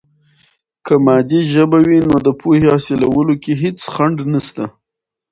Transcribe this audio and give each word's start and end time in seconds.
که 0.85 0.93
مادي 1.05 1.39
ژبه 1.53 1.77
وي، 1.87 1.99
نو 2.09 2.15
د 2.25 2.27
پوهې 2.39 2.67
حاصلولو 2.73 3.33
کې 3.43 3.53
هیڅ 3.63 3.79
خنډ 3.93 4.17
نسته. 4.33 4.63